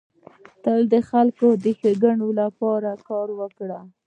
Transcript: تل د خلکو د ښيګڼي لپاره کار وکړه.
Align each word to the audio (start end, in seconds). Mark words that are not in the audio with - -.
تل 0.63 0.81
د 0.93 0.95
خلکو 1.09 1.47
د 1.63 1.65
ښيګڼي 1.79 2.29
لپاره 2.41 2.91
کار 3.07 3.27
وکړه. 3.39 3.79